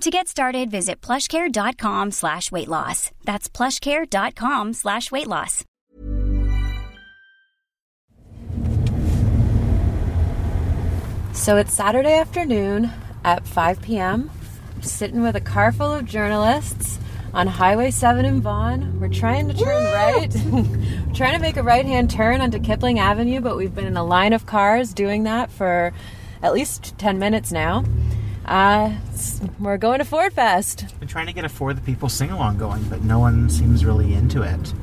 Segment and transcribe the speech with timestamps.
[0.00, 3.10] To get started, visit plushcare.com slash weight loss.
[3.24, 5.62] That's plushcare.com slash weight loss.
[11.34, 12.90] So it's Saturday afternoon
[13.24, 14.30] at 5 p.m.
[14.74, 16.98] I'm sitting with a car full of journalists
[17.34, 19.00] on Highway 7 in Vaughan.
[19.00, 20.34] We're trying to turn right.
[20.46, 23.98] We're trying to make a right hand turn onto Kipling Avenue, but we've been in
[23.98, 25.92] a line of cars doing that for
[26.42, 27.84] at least 10 minutes now.
[28.50, 28.92] Uh,
[29.60, 30.84] we're going to Ford Fest.
[30.98, 33.84] Been trying to get a For the People sing along going, but no one seems
[33.84, 34.74] really into it.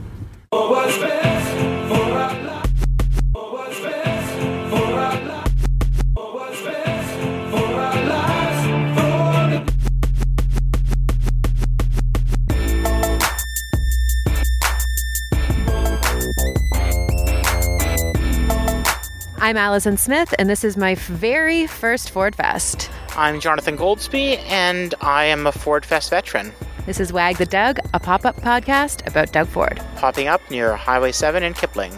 [19.47, 22.91] I'm Allison Smith, and this is my very first Ford Fest.
[23.15, 26.51] I'm Jonathan Goldsbie, and I am a Ford Fest veteran,
[26.85, 29.79] This is Wag the Doug, a pop up podcast about Doug Ford.
[29.95, 31.97] popping up near Highway 7 in Kipling.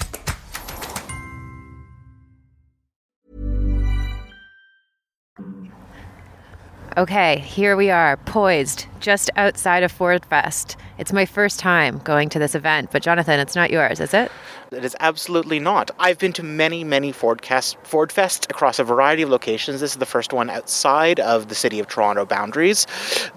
[6.97, 10.75] Okay, here we are, poised just outside of Ford Fest.
[10.97, 14.29] It's my first time going to this event, but Jonathan, it's not yours, is it?
[14.73, 15.89] It is absolutely not.
[15.99, 19.79] I've been to many, many Ford, cast, Ford Fests across a variety of locations.
[19.79, 22.85] This is the first one outside of the city of Toronto boundaries,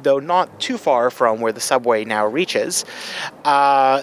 [0.03, 2.85] though not too far from where the subway now reaches.
[3.45, 4.03] Uh,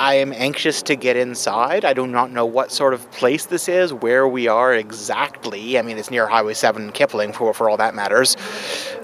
[0.00, 1.84] I am anxious to get inside.
[1.84, 5.78] I do not know what sort of place this is, where we are exactly.
[5.78, 8.34] I mean, it's near Highway 7 in Kipling, for, for all that matters.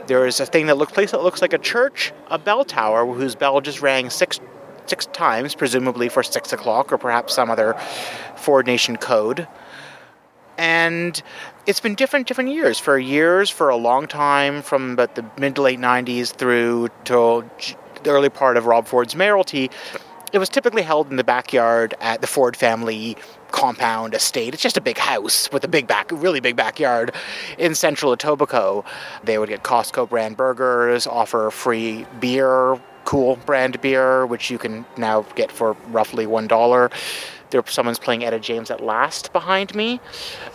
[0.07, 3.05] There is a thing that looks place that looks like a church, a bell tower
[3.05, 4.41] whose bell just rang six
[4.87, 7.75] six times, presumably for six o'clock or perhaps some other
[8.37, 9.47] Ford Nation code.
[10.57, 11.23] And
[11.67, 12.79] it's been different different years.
[12.79, 17.45] For years, for a long time, from about the mid to late 90s through to
[18.03, 19.71] the early part of Rob Ford's mayoralty,
[20.33, 23.17] it was typically held in the backyard at the Ford family
[23.53, 24.55] compound estate.
[24.55, 27.15] It's just a big house with a big back, really big backyard
[27.59, 28.85] in central Etobicoke.
[29.25, 34.85] They would get Costco brand burgers, offer free beer, cool brand beer, which you can
[34.97, 36.91] now get for roughly one dollar.
[37.51, 40.01] There, someone's playing Etta James at last behind me.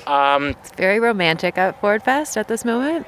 [0.07, 3.07] Um, It's very romantic at Ford Fest at this moment.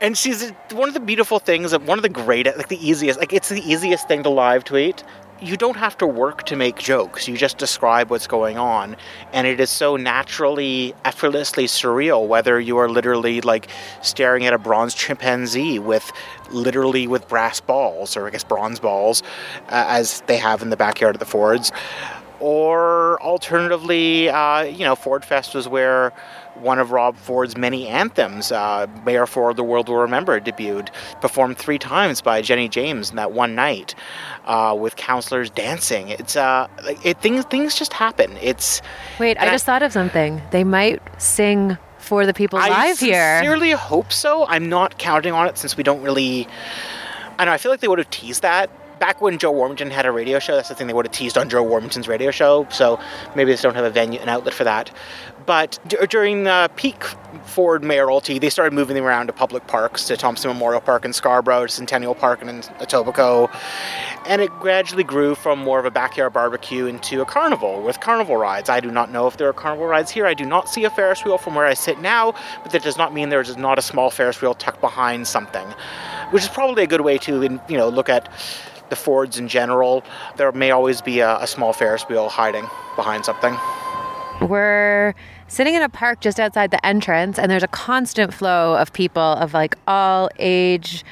[0.00, 3.18] And she's one of the beautiful things of one of the greatest like the easiest
[3.18, 5.04] like it's the easiest thing to live tweet
[5.42, 7.26] you don't have to work to make jokes.
[7.26, 8.96] You just describe what's going on.
[9.32, 13.68] And it is so naturally effortlessly surreal whether you are literally like
[14.02, 16.10] staring at a bronze chimpanzee with
[16.50, 19.22] literally with brass balls or i guess bronze balls
[19.68, 21.70] uh, as they have in the backyard of the fords
[22.40, 26.12] or alternatively, uh, you know, Ford Fest was where
[26.54, 30.88] one of Rob Ford's many anthems, uh, Mayor Ford, The World Will Remember, debuted,
[31.20, 33.94] performed three times by Jenny James in that one night
[34.46, 36.08] uh, with counselors dancing.
[36.08, 38.36] It's, uh, like, it, things, things just happen.
[38.42, 38.82] It's,
[39.18, 40.42] Wait, I And I- just thought of something.
[40.50, 43.22] They might sing for the people I live here.
[43.22, 44.46] I sincerely hope so.
[44.46, 46.48] I'm not counting on it since we don't really.
[47.38, 47.52] I know.
[47.52, 50.38] I feel like they would have teased that back when Joe Warmington had a radio
[50.38, 52.68] show, that's the thing they would have teased on Joe Warmington's radio show.
[52.70, 53.00] So
[53.34, 54.94] maybe they just don't have a venue, an outlet for that.
[55.46, 57.02] But d- during uh, peak
[57.44, 61.14] Ford mayoralty, they started moving them around to public parks, to Thomson Memorial Park in
[61.14, 63.50] Scarborough, to Centennial Park in Etobicoke,
[64.26, 68.36] and it gradually grew from more of a backyard barbecue into a carnival with carnival
[68.36, 68.68] rides.
[68.68, 70.26] I do not know if there are carnival rides here.
[70.26, 72.98] I do not see a Ferris wheel from where I sit now, but that does
[72.98, 75.66] not mean there is not a small Ferris wheel tucked behind something,
[76.30, 78.28] which is probably a good way to, you know, look at
[78.90, 80.04] the Fords in general.
[80.36, 83.56] There may always be a, a small Ferris wheel hiding behind something.
[84.40, 85.14] We're
[85.48, 89.22] sitting in a park just outside the entrance, and there's a constant flow of people
[89.22, 91.04] of like all age,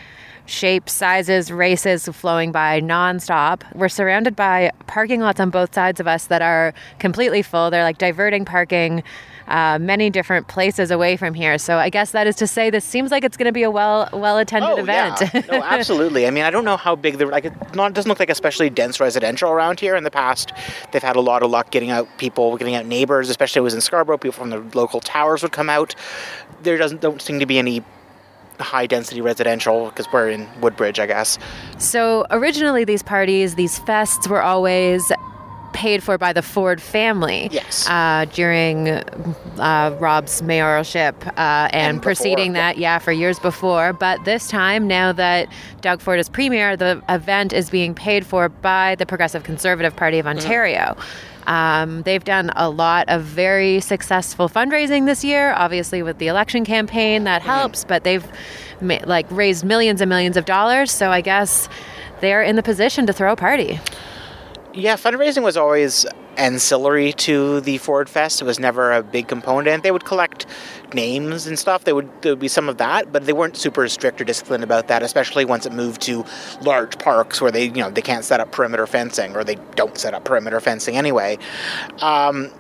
[0.47, 3.63] shapes, sizes, races flowing by nonstop.
[3.75, 7.71] We're surrounded by parking lots on both sides of us that are completely full.
[7.71, 9.03] They're like diverting parking.
[9.49, 11.56] Uh, many different places away from here.
[11.56, 13.71] So I guess that is to say, this seems like it's going to be a
[13.71, 15.21] well well attended Oh, event.
[15.23, 15.41] yeah.
[15.50, 16.27] No, absolutely.
[16.27, 17.47] I mean, I don't know how big the like.
[17.47, 19.97] It not doesn't look like especially dense residential around here.
[19.97, 20.53] In the past,
[20.93, 23.31] they've had a lot of luck getting out people, getting out neighbors.
[23.31, 25.94] Especially it was in Scarborough, people from the local towers would come out.
[26.62, 27.83] There doesn't don't seem to be any
[28.61, 31.39] high density residential because we're in Woodbridge, I guess.
[31.79, 35.11] So originally, these parties, these fests, were always
[35.79, 37.49] paid for by the Ford family.
[37.53, 37.89] Yes.
[37.89, 42.61] Uh, during uh, Rob's mayoralship uh, and, And preceding yeah.
[42.73, 43.93] that, yeah, for years before.
[43.93, 45.49] But this time, now that
[45.81, 50.19] Doug Ford is premier, the event is being paid for by the Progressive Conservative Party
[50.19, 50.39] of Mm-hmm.
[50.39, 50.97] Ontario.
[51.47, 56.65] Um, they've done a lot of very successful fundraising this year, obviously with the election
[56.65, 57.51] campaign that Mm-hmm.
[57.51, 58.27] helps, but they've
[58.81, 60.91] ma- like raised millions and millions of dollars.
[60.91, 61.69] So I guess
[62.21, 63.79] they're in the position to throw a party.
[64.75, 66.05] Yeah, fundraising was always
[66.37, 68.41] ancillary to the Ford Fest.
[68.43, 69.82] It was never a big component.
[69.82, 70.47] They would collect
[70.94, 71.85] names and stuff.
[71.85, 74.62] They would there would be some of that, but they weren't super strict or disciplined
[74.62, 75.03] about that.
[75.03, 76.25] Especially once it moved to
[76.61, 79.97] large parks where they you know they can't set up perimeter fencing or they don't
[79.99, 81.38] set up perimeter fencing anyway.
[82.00, 82.50] Um,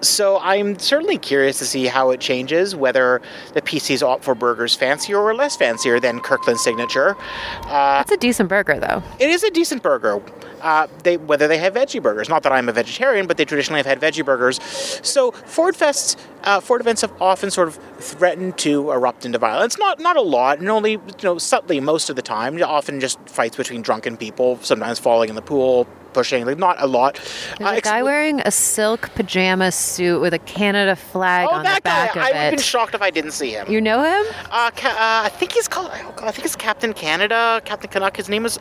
[0.00, 3.20] so I'm certainly curious to see how it changes, whether
[3.54, 7.16] the PCs opt for burgers fancier or less fancier than Kirkland's signature.
[7.64, 9.02] Uh, That's a decent burger, though.
[9.18, 10.22] it is a decent burger.
[10.60, 12.28] Uh, they whether they have veggie burgers.
[12.28, 14.60] Not that I'm a vegetarian, but they traditionally have had veggie burgers.
[15.06, 19.78] So Ford Fests, uh, Ford events have often sort of threatened to erupt into violence.
[19.78, 22.60] Not not a lot, and only you know subtly most of the time.
[22.60, 25.86] Often just fights between drunken people, sometimes falling in the pool,
[26.18, 26.44] pushing.
[26.44, 27.14] Like not a lot.
[27.58, 31.58] There's Uh, a guy wearing a silk pajama suit with a Canada flag oh, on
[31.62, 31.90] the that guy!
[31.90, 33.70] back of I would have been shocked if I didn't see him.
[33.70, 34.24] You know him?
[34.50, 35.90] Uh, ca- uh, I think he's called.
[35.94, 38.16] oh, God, I think it's Captain Canada, Captain Canuck.
[38.16, 38.58] His name is.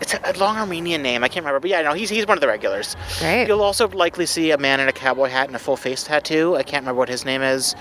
[0.00, 1.22] It's a, long Armenian name.
[1.24, 2.96] I can't remember, but yeah, no, he's he's one of the regulars.
[3.20, 3.46] Great.
[3.46, 6.56] You'll also likely see a man in a cowboy hat and a full face tattoo.
[6.56, 7.74] I can't remember what his name is.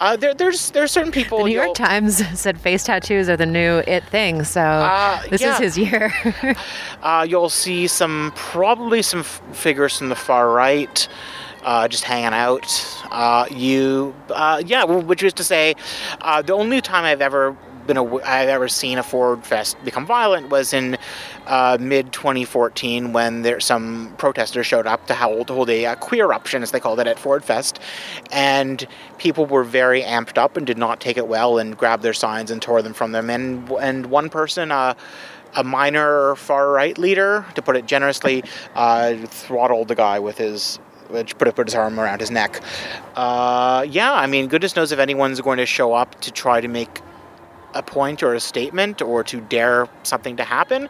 [0.00, 1.38] Uh, there, there's there's certain people.
[1.38, 2.12] The New York Times
[2.44, 5.54] said face tattoos are the new it thing, so Uh, this yeah.
[5.54, 6.12] is his year.
[7.02, 11.08] Uh, you'll see some probably some f- figures from the far right,
[11.62, 12.66] uh, just hanging out.
[13.10, 15.74] Uh, you, uh, yeah, which is to say,
[16.20, 20.04] uh, the only time I've ever been a, I've ever seen a Ford Fest become
[20.04, 20.98] violent was in
[21.46, 26.26] uh, mid 2014 when there some protesters showed up to hold, hold a, uh queer
[26.26, 27.80] eruption, as they called it, at Ford Fest,
[28.30, 28.86] and
[29.16, 32.50] people were very amped up and did not take it well and grabbed their signs
[32.50, 33.30] and tore them from them.
[33.30, 34.70] And and one person.
[35.56, 38.44] A minor far right leader, to put it generously,
[38.74, 40.78] uh, throttled the guy with his.
[41.08, 42.60] Which put, put his arm around his neck.
[43.16, 46.68] Uh, yeah, I mean, goodness knows if anyone's going to show up to try to
[46.68, 47.00] make
[47.74, 50.84] a point or a statement or to dare something to happen.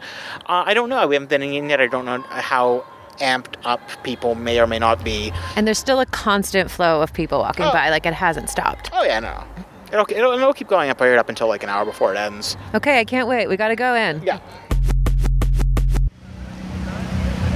[0.45, 1.07] Uh, I don't know.
[1.07, 1.81] We haven't been in yet.
[1.81, 2.85] I don't know how
[3.17, 5.31] amped up people may or may not be.
[5.55, 7.71] and there's still a constant flow of people walking Oh.
[7.71, 8.91] by, like it hasn't stopped.
[8.93, 9.43] Oh yeah, no.
[9.91, 12.55] It'll, it'll, it'll keep going up right up until like an hour before it ends.
[12.73, 13.47] Okay, I can't wait.
[13.47, 14.21] We got to go in.
[14.23, 14.39] Yeah.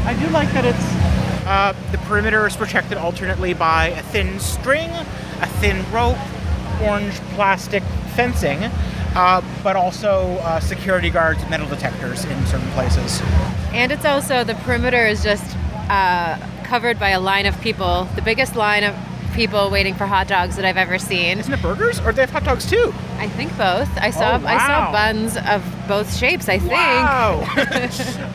[0.06, 1.06] I do like that it's
[1.48, 6.18] uh, the perimeter is protected alternately by a thin string, a thin rope,
[6.82, 7.84] orange plastic
[8.16, 8.64] fencing,
[9.16, 13.22] uh, but also uh, security guards, and metal detectors in certain places.
[13.72, 15.56] And it's also the perimeter is just
[15.90, 18.96] uh, covered by a line of people, the biggest line of
[19.36, 21.40] people waiting for hot dogs that I've ever seen.
[21.40, 22.94] Isn't it burgers, or do they have hot dogs too?
[23.18, 23.90] I think both.
[23.98, 26.50] I saw Oh, I saw buns of both shapes.
[26.50, 26.72] I think.
[26.72, 27.44] Wow.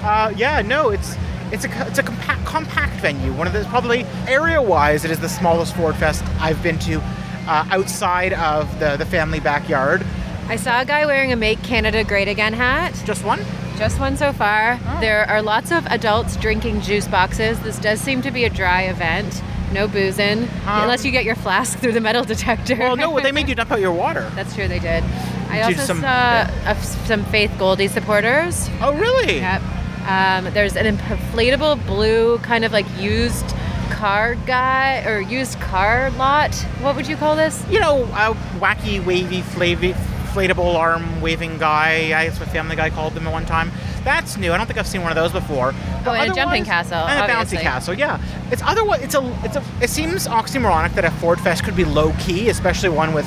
[0.02, 1.16] uh, yeah, no, it's
[1.52, 3.33] it's a it's a compact compact venue.
[3.33, 7.02] One of the probably area wise, it is the smallest Ford Fest I've been to.
[7.49, 10.07] Uh, outside of the, the family backyard.
[10.47, 12.95] I saw a guy wearing a "Make Canada Great Again" hat.
[13.04, 13.40] Just one?
[13.76, 14.78] Just one so far.
[14.87, 15.00] Oh.
[15.00, 17.59] There are lots of adults drinking juice boxes.
[17.61, 19.42] This does seem to be a dry event.
[19.72, 22.76] No boozing, Um, unless you get your flask through the metal detector.
[22.76, 24.28] Well, no, they made you dump out your water.
[24.34, 25.04] That's true, they did.
[25.48, 26.74] I Did also some- saw uh,
[27.06, 28.68] some Faith Goldie supporters.
[28.80, 29.36] Oh, really?
[29.38, 29.62] Yep.
[30.08, 33.44] Um, there's an inflatable blue kind of like used
[33.90, 36.54] car guy or used car lot.
[36.80, 37.62] What would you call this?
[37.70, 39.92] You know, a wacky, wavy, flavy,
[40.30, 42.18] inflatable arm waving guy.
[42.18, 43.70] I guess what Family Guy called them at one time.
[44.04, 44.52] That's new.
[44.52, 45.72] I don't think I've seen one of those before.
[46.06, 47.58] Oh, and a jumping castle, And a obviously.
[47.58, 47.94] bouncy castle.
[47.94, 48.20] Yeah,
[48.50, 49.02] it's otherwise.
[49.02, 49.40] It's a.
[49.44, 49.64] It's a.
[49.82, 53.26] It seems oxymoronic that a Ford Fest could be low key, especially one with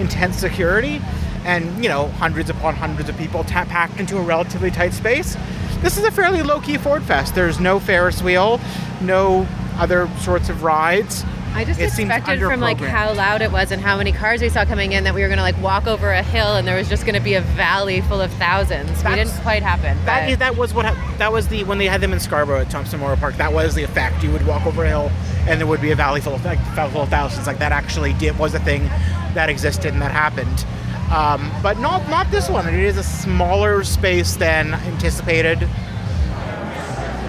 [0.00, 1.00] intense security,
[1.44, 5.36] and you know, hundreds upon hundreds of people ta- packed into a relatively tight space.
[5.82, 7.34] This is a fairly low key Ford Fest.
[7.34, 8.58] There's no Ferris wheel,
[9.02, 9.46] no
[9.76, 11.24] other sorts of rides.
[11.54, 14.48] I just It expected from like how loud it was and how many cars we
[14.48, 16.88] saw coming in that we were gonna like walk over a hill and there was
[16.88, 18.88] just gonna be a valley full of thousands.
[18.88, 19.96] we That's- didn't quite happen.
[20.04, 22.70] That, but- that was what that was the when they had them in Scarborough at
[22.70, 23.36] Thomson Memorial Park.
[23.36, 24.22] That was the effect.
[24.24, 25.12] You would walk over a hill,
[25.46, 27.46] and there would be a valley full of like, full of thousands.
[27.46, 28.90] Like that actually did was a thing
[29.34, 30.64] that existed and that happened.
[31.12, 32.66] Um, but not not this one.
[32.66, 35.68] It is a smaller space than anticipated.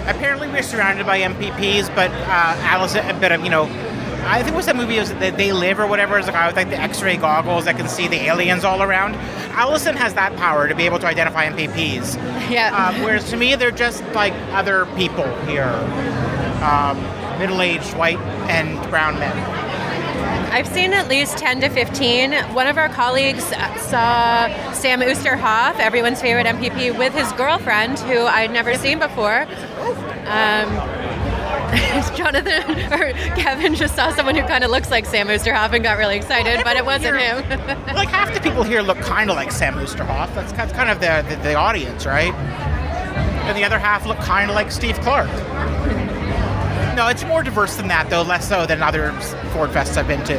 [0.08, 3.66] Apparently, we're surrounded by MPPs, but uh, Alice, a bit of you know,
[4.26, 6.18] I think it was that movie was that They Live or whatever.
[6.18, 9.16] Is the guy with like the X-ray goggles that can see the aliens all around.
[9.56, 12.16] Allison has that power to be able to identify MPPs.
[12.50, 12.76] yeah.
[12.76, 15.64] Um, whereas to me, they're just like other people here,
[16.62, 17.02] um,
[17.40, 19.36] middle-aged, white, and brown men.
[20.52, 22.34] I've seen at least 10 to 15.
[22.54, 28.22] One of our colleagues uh, saw Sam Oosterhoff, everyone's favorite MPP, with his girlfriend, who
[28.22, 29.42] I'd never seen before.
[30.28, 31.05] Um,
[32.16, 35.98] Jonathan or Kevin just saw someone who kind of looks like Sam Oosterhoff and got
[35.98, 37.44] really excited, but it wasn't him.
[37.96, 40.34] Like half the people here look kind of like Sam Oosterhoff.
[40.36, 42.34] That's, kind of the, the the audience, right?
[42.34, 45.28] And the other half look kind of like Steve Clark.
[46.96, 48.22] No, it's more diverse than that, though.
[48.24, 49.12] Less so than other
[49.54, 50.36] Ford Fests I've been to.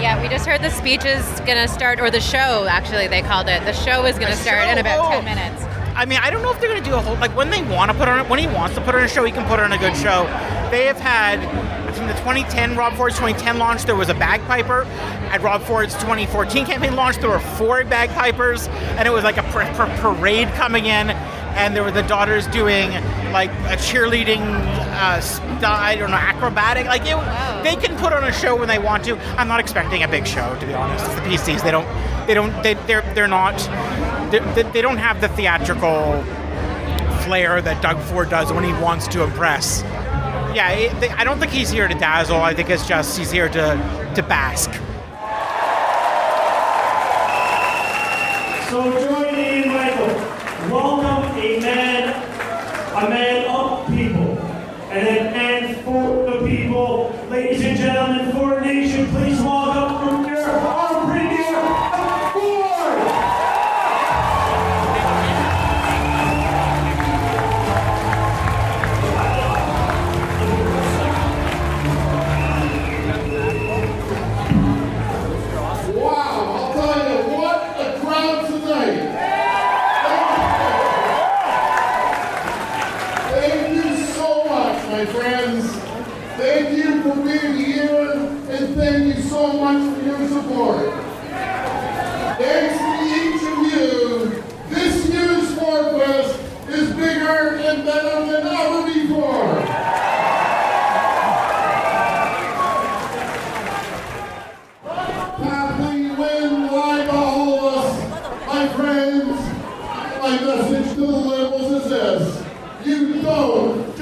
[0.00, 3.22] yeah, we just heard the speech is going to start, or the show, actually, they
[3.22, 3.62] called it.
[3.64, 5.10] The show is going to start in about Oh.
[5.20, 5.62] 10 minutes.
[5.96, 7.62] I mean, I don't know if they're going to do a whole like when they
[7.62, 9.58] want to put on when he wants to put on a show, he can put
[9.58, 10.24] on a good show.
[10.70, 11.40] They have had
[11.96, 14.84] from the 2010 Rob Ford's 2010 launch, there was a bagpiper.
[15.32, 19.42] At Rob Ford's 2014 campaign launch, there were four bagpipers, and it was like a
[19.44, 21.10] par- par- parade coming in.
[21.56, 22.90] And there were the daughters doing
[23.32, 26.84] like a cheerleading, uh, I don't know, acrobatic.
[26.86, 27.16] Like it,
[27.64, 29.16] they can put on a show when they want to.
[29.38, 31.06] I'm not expecting a big show, to be honest.
[31.06, 31.62] It's the PCs.
[31.62, 31.86] They don't,
[32.26, 33.54] they don't, they, they're they're not,
[34.40, 36.22] they, they- don't have the theatrical
[37.24, 39.82] flair that Doug Ford does when he wants to impress.
[40.54, 42.36] Yeah, it, they, I don't think he's here to dazzle.
[42.40, 44.70] I think it's just he's here to to bask.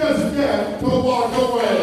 [0.05, 1.81] Just get to walk away.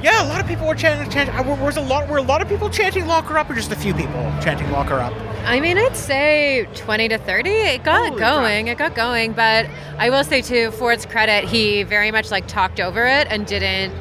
[0.00, 1.10] Yeah, a lot of people were chanting.
[1.10, 2.08] chanting were, was a lot.
[2.08, 4.70] Were a lot of people chanting "lock her up" or just a few people chanting
[4.70, 5.14] "lock her up"?
[5.44, 7.50] I mean, I'd say 20 to 30.
[7.50, 8.68] It got Holy going.
[8.68, 9.32] It got going.
[9.32, 9.66] But
[9.98, 13.92] I will say, to Ford's credit, he very much like talked over it and didn't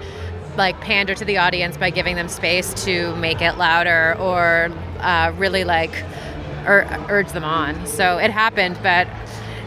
[0.57, 5.33] like pander to the audience by giving them space to make it louder or uh,
[5.38, 5.91] really like
[6.65, 7.86] ur- urge them on.
[7.86, 8.77] So it happened.
[8.83, 9.07] But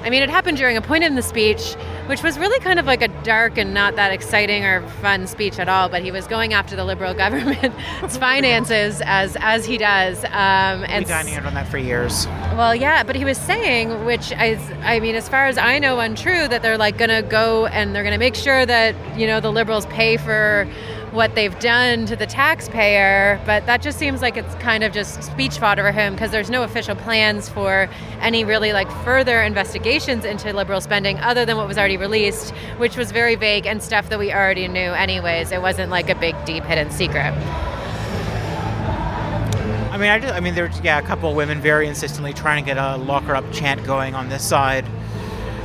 [0.02, 1.76] I mean, it happened during a point in the speech,
[2.06, 5.58] which was really kind of like a dark and not that exciting or fun speech
[5.58, 5.88] at all.
[5.88, 10.24] But he was going after the Liberal government's finances as as he does.
[10.24, 12.26] Um, We've and been dining out on that for years.
[12.56, 16.00] well, yeah, but he was saying, which is, I mean, as far as I know,
[16.00, 19.26] untrue, that they're like going to go and they're going to make sure that, you
[19.26, 20.68] know, the liberals pay for
[21.16, 25.22] what they've done to the taxpayer, but that just seems like it's kind of just
[25.24, 27.88] speech fodder for him because there's no official plans for
[28.20, 32.96] any really like further investigations into liberal spending other than what was already released, which
[32.96, 35.50] was very vague and stuff that we already knew anyways.
[35.52, 37.32] It wasn't like a big, deep, hidden secret.
[39.90, 42.62] I mean, I, just, I mean, there's yeah, a couple of women very insistently trying
[42.62, 44.84] to get a locker up chant going on this side.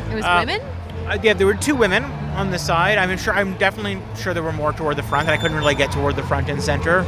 [0.09, 0.61] It was Uh, women?
[1.07, 2.97] Uh, yeah, there were two women on the side.
[2.97, 3.33] I'm sure.
[3.33, 6.15] I'm definitely sure there were more toward the front, and I couldn't really get toward
[6.15, 7.05] the front and center.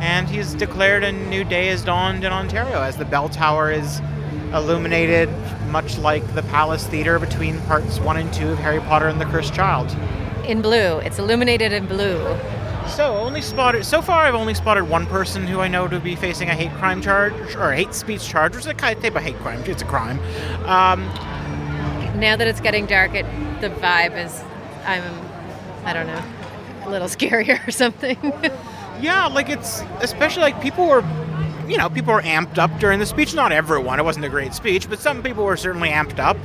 [0.00, 4.00] And he's declared a new day has dawned in Ontario as the bell tower is
[4.52, 5.28] illuminated,
[5.68, 9.24] much like the Palace Theatre between parts one and two of Harry Potter and the
[9.26, 9.96] Cursed Child.
[10.44, 10.98] In blue.
[10.98, 12.18] It's illuminated in blue.
[12.88, 13.86] So only spotted.
[13.86, 16.72] So far, I've only spotted one person who I know to be facing a hate
[16.72, 19.62] crime charge or a hate speech charge, which is a type of hate crime.
[19.64, 20.18] It's a crime.
[20.66, 21.08] Um,
[22.16, 23.26] Now that it's getting dark, it
[23.60, 24.42] the vibe is
[24.84, 25.02] I'm
[25.84, 26.22] I don't know,
[26.84, 28.16] a little scarier or something.
[29.00, 31.02] Yeah, like it's especially like people were,
[31.66, 33.34] you know, people were amped up during the speech.
[33.34, 36.36] Not everyone; it wasn't a great speech, but some people were certainly amped up.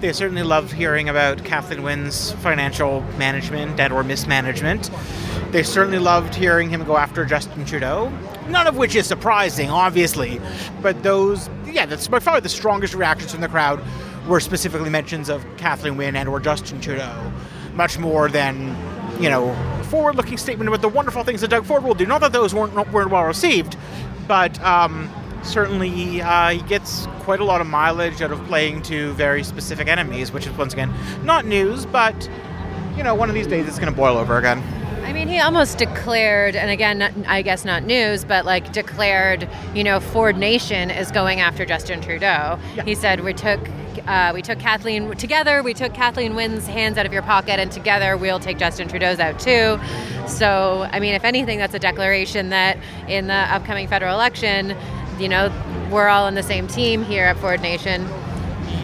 [0.00, 4.90] They certainly loved hearing about Kathleen Wynne's financial management and or mismanagement.
[5.50, 8.12] They certainly loved hearing him go after Justin Trudeau.
[8.48, 10.40] None of which is surprising, obviously,
[10.82, 13.82] but those, yeah, that's by far the strongest reactions from the crowd
[14.26, 17.32] were specifically mentions of Kathleen Wynne and or Justin Trudeau,
[17.74, 18.76] much more than
[19.20, 19.54] you know,
[19.84, 22.06] forward-looking statement about the wonderful things that Doug Ford will do.
[22.06, 23.76] Not that those weren't weren't well received,
[24.26, 25.10] but um,
[25.42, 29.88] certainly uh, he gets quite a lot of mileage out of playing to very specific
[29.88, 32.28] enemies, which is once again not news, but
[32.96, 34.62] you know, one of these days it's going to boil over again.
[35.04, 39.48] I mean, he almost declared, and again, not, I guess not news, but like declared,
[39.74, 42.58] you know, Ford Nation is going after Justin Trudeau.
[42.84, 43.60] He said we took.
[44.06, 45.62] Uh, we took Kathleen together.
[45.62, 49.18] We took Kathleen Wynne's hands out of your pocket, and together we'll take Justin Trudeau's
[49.18, 49.78] out too.
[50.28, 54.76] So, I mean, if anything, that's a declaration that in the upcoming federal election,
[55.18, 55.52] you know,
[55.90, 58.04] we're all on the same team here at Ford Nation.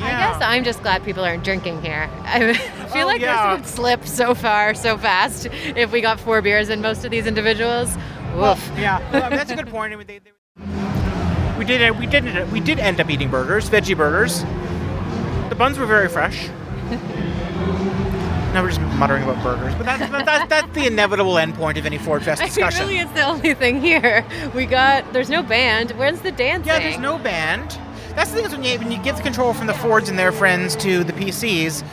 [0.03, 2.09] I guess I'm just glad people aren't drinking here.
[2.25, 3.57] I feel Oh, like yeah.
[3.57, 7.11] this would slip so far, so fast if we got four beers in most of
[7.11, 7.95] these individuals.
[8.35, 8.71] Woof.
[8.79, 9.93] Yeah, well, that's a good point.
[9.93, 10.31] I mean, they, they,
[11.59, 14.43] we did we did we did end up eating burgers, veggie burgers.
[15.61, 16.49] Buns were very fresh.
[16.89, 21.85] now we're just muttering about burgers, but that's that, that, that's the inevitable endpoint of
[21.85, 22.81] any Ford Fest I mean, discussion.
[22.87, 24.25] really, it's the only thing here.
[24.55, 25.13] We got.
[25.13, 25.91] There's no band.
[25.99, 26.67] Where's the dancing?
[26.67, 27.79] Yeah, there's no band.
[28.17, 30.19] That's the thing is when you when you give the control from the Fords and
[30.19, 31.87] their friends to the PCs.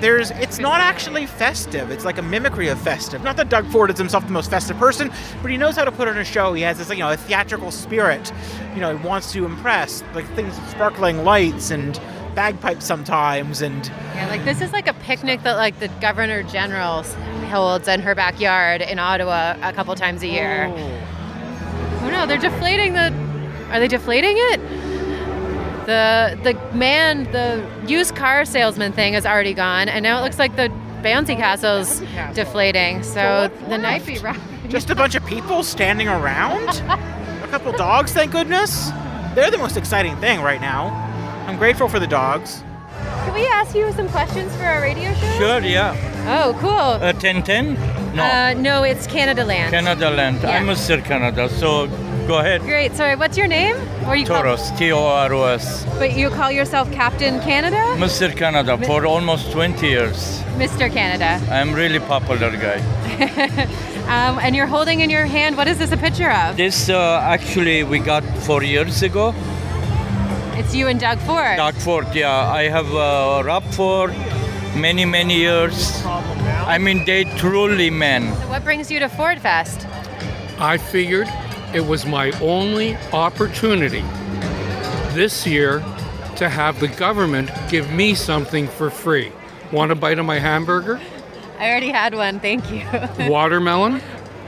[0.00, 1.92] There's, it's not actually festive.
[1.92, 3.22] It's like a mimicry of festive.
[3.22, 5.92] Not that Doug Ford is himself the most festive person, but he knows how to
[5.92, 6.54] put on a show.
[6.54, 8.32] He has this, you know, a theatrical spirit.
[8.74, 12.00] You know, he wants to impress, like things, sparkling lights and
[12.34, 17.02] bagpipes sometimes, and Yeah, like this is like a picnic that like the governor general
[17.50, 20.66] holds in her backyard in Ottawa a couple times a year.
[20.70, 22.00] Oh.
[22.02, 23.12] oh no, they're deflating the.
[23.70, 24.60] Are they deflating it?
[25.86, 30.38] The the man, the used car salesman thing is already gone, and now it looks
[30.38, 30.68] like the
[31.02, 32.00] bouncy castle's
[32.34, 33.02] deflating.
[33.02, 34.38] So the night be right.
[34.68, 36.68] just a bunch of people standing around.
[37.42, 38.90] a couple dogs, thank goodness.
[39.34, 41.11] They're the most exciting thing right now.
[41.46, 42.62] I'm grateful for the dogs.
[43.24, 45.32] Can we ask you some questions for our radio show?
[45.38, 45.94] Sure, yeah.
[46.26, 46.70] Oh, cool.
[46.70, 47.74] Uh, 1010?
[48.14, 49.70] No, Uh, no, it's Canadaland.
[49.70, 50.38] Canada land.
[50.42, 50.50] yeah.
[50.50, 51.02] I'm Mr.
[51.04, 51.86] Canada, so
[52.28, 52.60] go ahead.
[52.62, 52.94] Great.
[52.94, 53.76] Sorry, what's your name?
[54.06, 55.84] Or you call- Toros, T O R O S.
[55.98, 57.80] but you call yourself Captain Canada?
[57.96, 58.34] Mr.
[58.36, 60.42] Canada for almost 20 years.
[60.58, 60.92] Mr.
[60.92, 61.40] Canada.
[61.50, 62.80] I'm really popular guy.
[64.02, 66.56] Um, and you're holding in your hand, what is this a picture of?
[66.56, 69.32] This uh, actually we got four years ago.
[70.64, 71.56] It's you and Doug Ford.
[71.56, 72.48] Doug Ford, yeah.
[72.48, 74.10] I have uh, Rob Ford
[74.76, 76.00] many, many years.
[76.06, 78.32] I mean, they truly men.
[78.34, 79.86] So what brings you to Ford Fest?
[80.58, 81.28] I figured
[81.74, 84.02] it was my only opportunity
[85.14, 85.80] this year
[86.36, 89.32] to have the government give me something for free.
[89.72, 91.00] Want a bite of my hamburger?
[91.58, 92.86] I already had one, thank you.
[93.28, 94.00] Watermelon?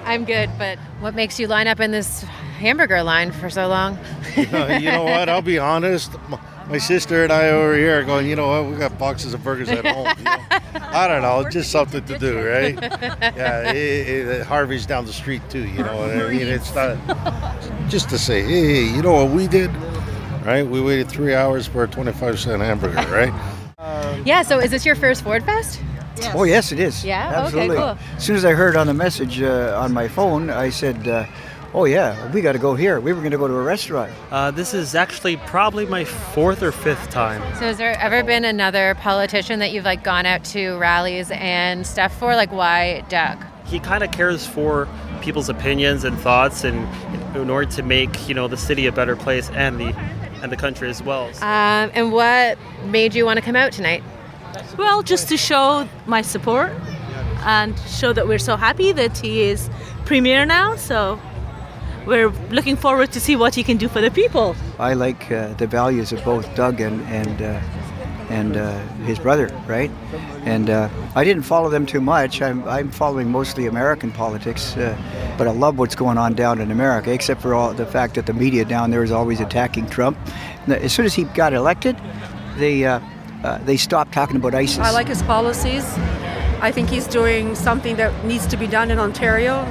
[0.05, 2.25] I'm good, but what makes you line up in this
[2.59, 3.99] hamburger line for so long?
[4.37, 5.29] you know what?
[5.29, 6.13] I'll be honest.
[6.29, 6.39] My,
[6.69, 8.27] my sister and I over here are going.
[8.27, 8.71] You know what?
[8.73, 10.09] We got boxes of burgers at home.
[10.19, 10.37] you know?
[10.75, 11.49] I don't know.
[11.51, 12.75] Just something to do, right?
[13.35, 13.73] Yeah.
[13.73, 15.67] It, it, Harvey's down the street too.
[15.67, 16.47] You know what I mean?
[16.47, 16.97] It's not
[17.89, 19.71] just to say, hey, you know what we did,
[20.45, 20.63] right?
[20.63, 23.33] We waited three hours for a twenty-five cent hamburger, right?
[24.25, 25.81] Yeah, so is this your first Ford Fest?
[26.35, 27.05] Oh yes, it is.
[27.05, 27.29] Yeah?
[27.29, 27.77] Okay, absolutely.
[27.77, 27.99] cool.
[28.17, 31.27] As soon as I heard on the message uh, on my phone, I said, uh,
[31.75, 33.01] "Oh yeah, we got to go here.
[33.01, 36.63] We were going to go to a restaurant." Uh, this is actually probably my fourth
[36.63, 37.43] or fifth time.
[37.55, 41.87] So has there ever been another politician that you've like gone out to rallies and
[41.87, 42.35] stuff for?
[42.37, 43.45] Like why Doug?
[43.67, 44.87] he kind of cares for
[45.23, 46.77] people's opinions and thoughts, and
[47.37, 49.95] in order to make you know the city a better place and the
[50.43, 51.27] and the country as well.
[51.43, 54.03] Um, and what made you want to come out tonight?
[54.77, 56.71] Well, just to show my support
[57.45, 59.71] and show that we're so happy that he is
[60.05, 60.77] premier now.
[60.77, 61.19] So
[62.07, 64.55] we're looking forward to see what he can do for the people.
[64.79, 67.61] I like uh, the values of both Doug and and uh,
[68.31, 69.91] and uh, his brother, right?
[70.45, 72.43] And uh, I didn't follow them too much.
[72.43, 74.97] I'm I'm following mostly American politics, uh,
[75.39, 78.27] but I love what's going on down in America, except for all the fact that
[78.27, 80.19] the media down there is always attacking Trump.
[80.67, 81.97] As soon as he got elected,
[82.57, 83.01] they uh,
[83.65, 84.79] they stopped talking about ISIS.
[84.79, 85.85] I like his policies.
[86.61, 89.67] I think he's doing something that needs to be done in Ontario.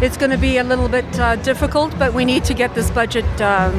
[0.00, 2.88] It's going to be a little bit uh, difficult, but we need to get this
[2.88, 3.74] budget um,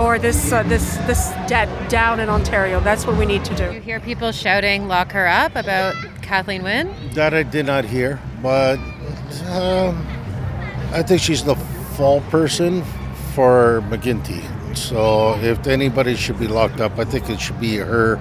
[0.00, 2.80] or this uh, this this debt down in Ontario.
[2.80, 3.70] That's what we need to do.
[3.70, 6.94] You hear people shouting "lock her up" about Kathleen Wynne.
[7.12, 8.78] That I did not hear, but
[9.50, 10.06] um,
[10.92, 11.56] I think she's the
[11.96, 12.82] fall person
[13.34, 14.42] for McGuinty.
[14.74, 18.18] So if anybody should be locked up, I think it should be her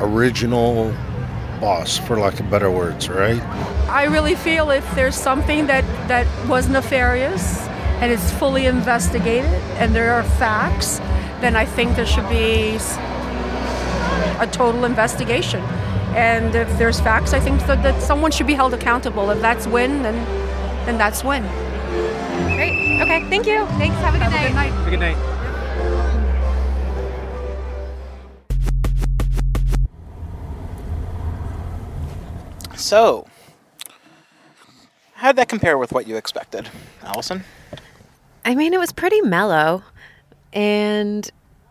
[0.00, 0.94] original
[1.62, 3.40] boss, for lack of better words, right?
[3.88, 7.60] I really feel if there's something that, that was nefarious
[8.02, 9.48] and it's fully investigated
[9.78, 10.98] and there are facts,
[11.40, 12.78] then I think there should be
[14.40, 15.60] a total investigation.
[16.16, 19.30] And if there's facts, I think that, that someone should be held accountable.
[19.30, 20.16] If that's when, then,
[20.84, 21.42] then that's when.
[22.56, 23.00] Great.
[23.02, 23.24] Okay.
[23.30, 23.64] Thank you.
[23.78, 23.96] Thanks.
[23.98, 24.68] Have a good Have night.
[24.68, 25.14] A good night.
[25.14, 25.41] Good night.
[32.92, 33.26] So,
[35.14, 36.68] how did that compare with what you expected,
[37.02, 37.42] Allison?
[38.44, 39.82] I mean, it was pretty mellow
[40.52, 41.30] and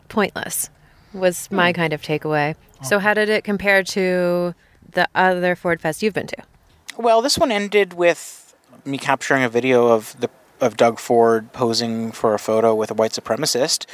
[0.10, 0.72] pointless.
[1.14, 2.56] Was my kind of takeaway.
[2.82, 4.56] So, how did it compare to
[4.94, 6.38] the other Ford Fest you've been to?
[6.98, 10.30] Well, this one ended with me capturing a video of the
[10.60, 13.86] of Doug Ford posing for a photo with a white supremacist,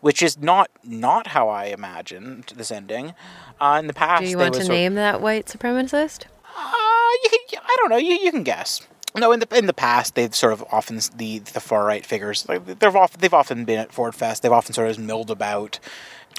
[0.00, 3.14] which is not not how I imagined this ending.
[3.60, 6.26] Uh, in the past, Do you want to name that white supremacist?
[6.58, 7.96] Uh, you can, I don't know.
[7.96, 8.86] You, you can guess.
[9.16, 12.42] No, in the in the past, they've sort of often the the far right figures.
[12.44, 14.42] They've often they've often been at Ford Fest.
[14.42, 15.78] They've often sort of milled about.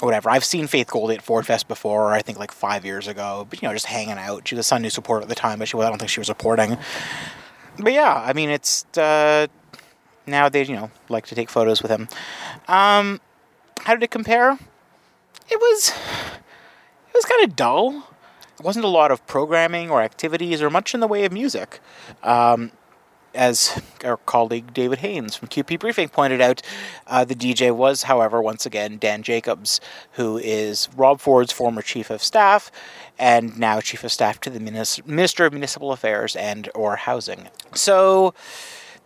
[0.02, 0.30] Or whatever.
[0.30, 2.14] I've seen Faith Goldie at Ford Fest before.
[2.14, 3.46] I think like five years ago.
[3.50, 4.48] But you know, just hanging out.
[4.48, 6.10] She was a Sun News supporter at the time, but she was, I don't think
[6.10, 6.78] she was reporting.
[7.78, 9.46] But yeah, I mean, it's uh,
[10.26, 12.08] now they you know like to take photos with him.
[12.66, 13.20] Um,
[13.80, 14.52] how did it compare?
[15.50, 18.06] It was it was kind of dull.
[18.62, 21.80] Wasn't a lot of programming or activities or much in the way of music.
[22.22, 22.72] Um,
[23.34, 26.62] as our colleague David Haynes from QP Briefing pointed out,
[27.06, 29.80] uh, the DJ was, however, once again Dan Jacobs,
[30.12, 32.70] who is Rob Ford's former chief of staff
[33.18, 37.48] and now chief of staff to the Minis- Minister of Municipal Affairs and or Housing.
[37.74, 38.34] So,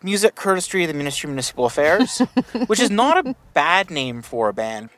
[0.02, 2.18] music courtesy of the Ministry of Municipal Affairs,
[2.66, 4.90] which is not a bad name for a band.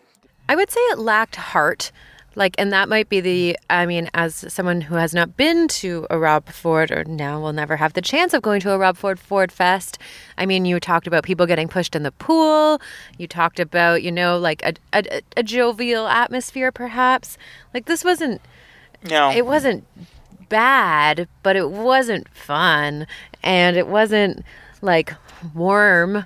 [0.49, 1.90] I would say it lacked heart.
[2.37, 6.07] Like, and that might be the, I mean, as someone who has not been to
[6.11, 8.96] a Rob Ford or now will never have the chance of going to a Rob
[8.99, 9.99] Ford Ford Fest.
[10.37, 12.79] I mean, you talked about people getting pushed in the pool.
[13.16, 17.38] You talked about, you know, like a, a, a jovial atmosphere, perhaps.
[17.72, 18.42] Like, this wasn't,
[19.09, 19.31] No.
[19.31, 19.85] it wasn't
[20.51, 23.07] bad, but it wasn't fun.
[23.42, 24.44] And it wasn't
[24.83, 25.14] like
[25.55, 26.25] warm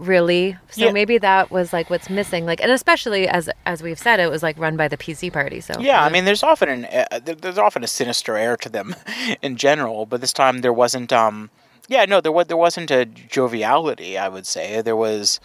[0.00, 0.92] really so Yeah.
[0.92, 4.42] maybe that was like what's missing like and especially as as we've said it was
[4.42, 7.34] like run by the pc party so Yeah, I mean, there's often an uh, there-
[7.34, 8.96] there's often a sinister air to them
[9.42, 11.12] in general, but this time there wasn't.
[11.12, 11.50] Um,
[11.88, 14.16] yeah, no, there was there wasn't a joviality.
[14.18, 15.40] I would say there was.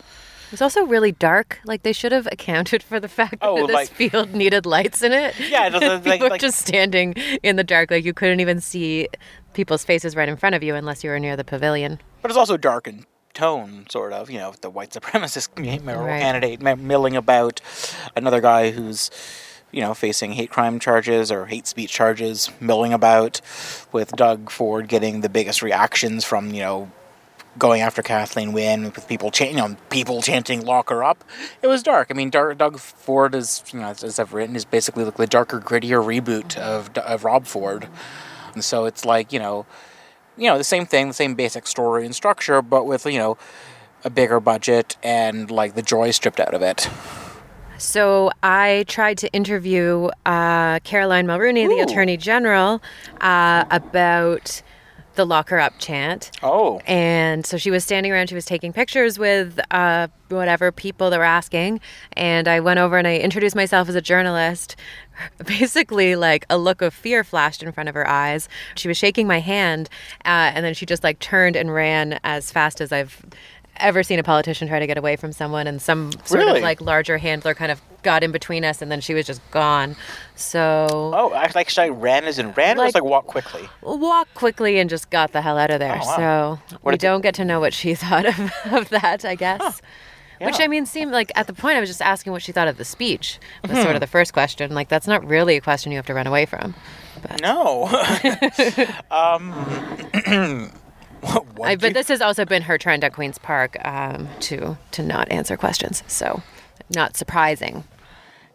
[0.45, 3.65] it was also really dark like they should have accounted for the fact that Oh,
[3.67, 7.13] this like- field needed lights in it Yeah, people like- like- just standing
[7.43, 9.07] in the dark like you couldn't even see
[9.53, 12.37] people's faces right in front of you unless you were near the pavilion But it's
[12.37, 13.05] also dark in
[13.35, 14.31] tone, sort of.
[14.31, 15.49] You know, the white supremacist
[15.83, 16.21] mayoral Right.
[16.21, 17.61] candidate milling about,
[18.15, 19.11] another guy who's.
[19.71, 23.41] You know, facing hate crime charges or hate speech charges, milling about,
[23.91, 26.91] with Doug Ford getting the biggest reactions from you know
[27.57, 31.25] going after Kathleen Wynne with people chanting, you know, people chanting "lock her up."
[31.61, 32.07] It was dark.
[32.09, 35.17] I mean, Dar- Doug Ford is, you know, as, as I've written, is basically like
[35.17, 37.89] the darker, grittier reboot of of Rob Ford,
[38.53, 39.65] and so it's like you know,
[40.37, 43.37] you know, the same thing, the same basic story and structure, but with you know,
[44.03, 46.89] a bigger budget and like the joy stripped out of it.
[47.77, 52.81] So I tried to interview uh, Caroline Mulroney, the Attorney General,
[53.19, 54.61] uh, about
[55.15, 56.31] the lock her up chant.
[56.43, 56.79] Oh.
[56.85, 61.17] And so she was standing around, she was taking pictures with uh, whatever people that
[61.17, 61.79] were asking.
[62.13, 64.75] And I went over and I introduced myself as a journalist.
[65.45, 68.49] Basically, like a look of fear flashed in front of her eyes.
[68.75, 69.89] She was shaking my hand,
[70.25, 73.25] uh, and then she just like turned and ran as fast as I've
[73.77, 76.59] ever seen a politician try to get away from someone and some sort Really?
[76.59, 79.41] of like larger handler kind of got in between us and then she was just
[79.51, 79.95] gone
[80.35, 83.25] so Oh, I like should I ran as in ran or was Like- like walk
[83.27, 83.67] quickly?
[83.81, 85.99] walk quickly and just got the hell out of there.
[86.01, 86.59] Oh, wow.
[86.69, 89.81] So What we don't get to know what she thought of, of that, I guess.
[90.41, 90.65] Which Yeah.
[90.65, 92.77] I mean seemed like at the point I was just asking what she thought of
[92.77, 93.39] the speech.
[93.63, 93.83] Was Mhm.
[93.83, 94.73] sort of the first question.
[94.75, 96.75] Like that's not really a question you have to run away from.
[97.41, 97.85] No.
[99.11, 100.71] um,
[101.63, 105.31] I, but this has also been her trend at Queens Park um, to to not
[105.31, 106.03] answer questions.
[106.07, 106.41] So
[106.93, 107.83] not surprising.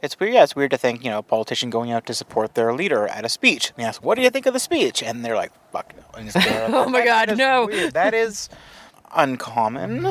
[0.03, 0.33] It's weird.
[0.33, 3.07] Yeah, it's weird to think, you know, a politician going out to support their leader
[3.09, 3.71] at a speech.
[3.71, 6.19] And you ask, "What do you think of the speech?" And they're like, "Fuck no."
[6.19, 7.93] And just go, Oh my God, no." weird.
[7.93, 8.49] That is
[9.15, 10.07] uncommon.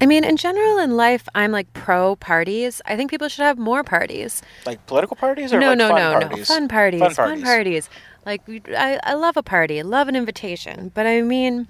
[0.00, 2.82] I mean, in general in life, I'm like pro parties.
[2.84, 4.42] I think people should have more parties.
[4.66, 6.48] Like political parties or no, like no, fun no, parties?
[6.48, 6.54] no.
[6.54, 7.00] Fun parties.
[7.00, 7.90] Fun parties, Fun parties.
[8.26, 9.78] Like I, I love a party.
[9.78, 10.90] I love an invitation.
[10.94, 11.68] But I mean,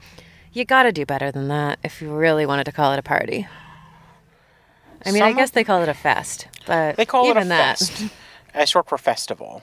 [0.52, 3.02] you got to do better than that if you really wanted to call it a
[3.02, 3.46] party.
[5.06, 7.48] I mean, I guess they call it a fest, but They call even it a
[7.48, 7.78] that.
[7.78, 8.04] fest,
[8.54, 9.62] a short for festival.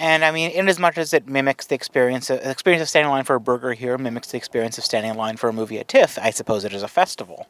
[0.00, 3.08] And I mean, in as much as it mimics the experience, the experience of standing
[3.08, 5.52] in line for a burger here mimics the experience of standing in line for a
[5.52, 7.46] movie at TIFF, I suppose it is a festival.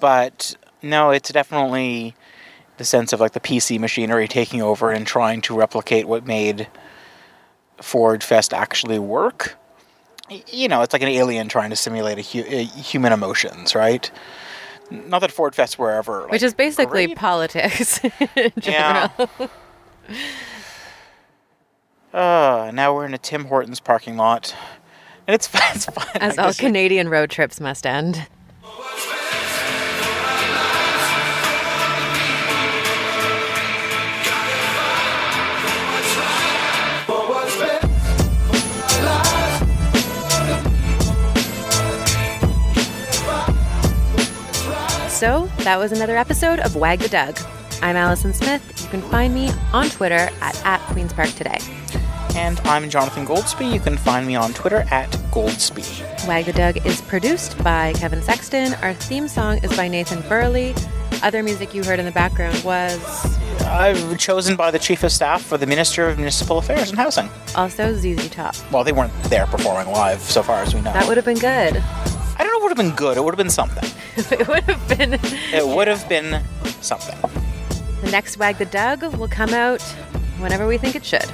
[0.00, 2.14] But no, it's definitely
[2.78, 6.68] the sense of like the PC machinery taking over and trying to replicate what made
[7.80, 9.56] Ford Fest actually work.
[10.48, 14.08] You know, it's like an alien trying to simulate a, hu- a human emotions, right?
[14.90, 17.16] Not that Ford Fest were ever like, Which is basically great.
[17.16, 18.00] politics
[18.36, 19.08] in Yeah.
[19.16, 19.50] general.
[22.12, 24.54] Uh, now we're in a Tim Hortons parking lot.
[25.26, 26.06] And it's, it's fun.
[26.16, 28.26] As all Canadian road trips must end.
[45.58, 47.38] That was another episode of Wag the Doug.
[47.82, 48.62] I'm Allison Smith.
[48.82, 51.58] You can find me on Twitter at, at Queen's Park Today.
[52.34, 53.72] And I'm Jonathan Goldsbie.
[53.72, 56.26] You can find me on Twitter at Goldsbie.
[56.26, 58.74] Wag the Doug is produced by Kevin Sexton.
[58.82, 60.74] Our theme song is by Nathan Burley.
[61.22, 62.98] Other music you heard in the background was
[63.66, 67.28] I've chosen by the Chief of Staff for the Minister of Municipal Affairs and Housing.
[67.54, 68.54] also ZZ Top.
[68.72, 70.92] Well, they weren't there performing live, so far as we know.
[70.94, 71.76] That would have been good.
[71.76, 72.58] I don't know.
[72.60, 73.16] It would have been good.
[73.18, 73.84] It would have been something.
[74.32, 75.14] it would have been.
[75.52, 76.42] It would have been
[76.80, 77.16] something.
[78.02, 79.82] The next Wag the Doug will come out
[80.38, 81.30] whenever we think it should.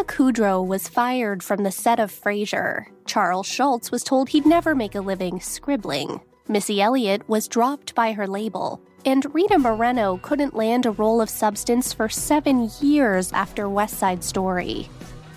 [0.00, 2.86] Lisa Kudrow was fired from the set of Frasier.
[3.04, 6.22] Charles Schulz was told he'd never make a living scribbling.
[6.48, 8.80] Missy Elliott was dropped by her label.
[9.04, 14.24] And Rita Moreno couldn't land a role of substance for seven years after West Side
[14.24, 14.88] Story.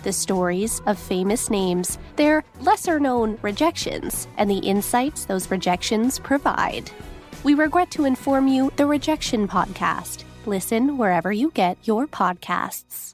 [0.02, 6.90] The stories of famous names, their lesser known rejections, and the insights those rejections provide.
[7.42, 10.24] We regret to inform you the Rejection Podcast.
[10.46, 13.13] Listen wherever you get your podcasts.